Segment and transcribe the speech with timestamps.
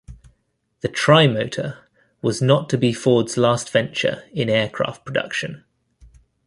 [0.79, 1.77] The Trimotor
[2.23, 5.63] was not to be Ford's last venture in aircraft production.